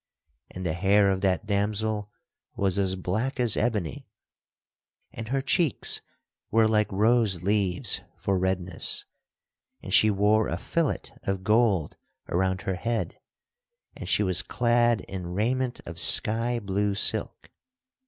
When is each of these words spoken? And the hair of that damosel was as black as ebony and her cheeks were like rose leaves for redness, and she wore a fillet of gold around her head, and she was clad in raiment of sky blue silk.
And 0.49 0.65
the 0.65 0.73
hair 0.73 1.11
of 1.11 1.21
that 1.21 1.45
damosel 1.45 2.09
was 2.55 2.79
as 2.79 2.95
black 2.95 3.39
as 3.39 3.55
ebony 3.55 4.07
and 5.13 5.27
her 5.27 5.43
cheeks 5.43 6.01
were 6.49 6.67
like 6.67 6.91
rose 6.91 7.43
leaves 7.43 8.01
for 8.17 8.39
redness, 8.39 9.05
and 9.79 9.93
she 9.93 10.09
wore 10.09 10.47
a 10.47 10.57
fillet 10.57 11.11
of 11.21 11.43
gold 11.43 11.97
around 12.29 12.63
her 12.63 12.77
head, 12.77 13.19
and 13.95 14.09
she 14.09 14.23
was 14.23 14.41
clad 14.41 15.01
in 15.01 15.35
raiment 15.35 15.81
of 15.85 15.99
sky 15.99 16.57
blue 16.59 16.95
silk. 16.95 17.51